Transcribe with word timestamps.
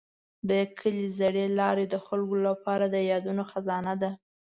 د 0.49 0.51
کلي 0.79 1.07
زړې 1.19 1.45
لارې 1.59 1.85
د 1.89 1.95
خلکو 2.05 2.35
لپاره 2.47 2.85
د 2.89 2.95
یادونو 3.11 3.43
خزانه 3.51 3.93
ده. 4.01 4.11